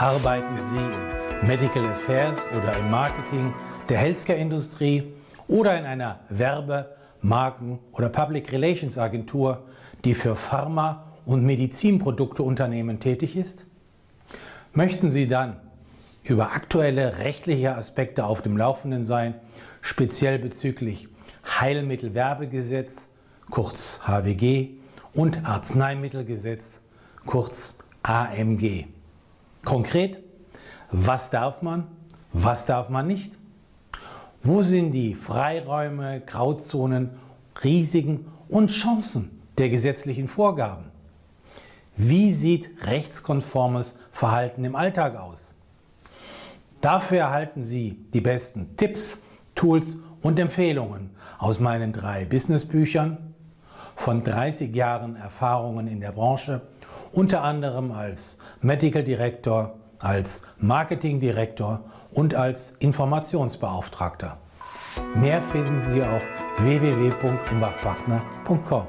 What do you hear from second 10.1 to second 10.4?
für